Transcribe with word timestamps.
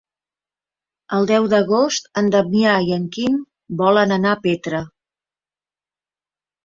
El 1.17 1.27
deu 1.31 1.43
d'agost 1.51 2.09
en 2.21 2.31
Damià 2.37 2.73
i 2.87 2.95
en 2.97 3.05
Quim 3.17 3.37
volen 3.83 4.17
anar 4.19 4.33
a 4.39 4.43
Petra. 4.47 4.81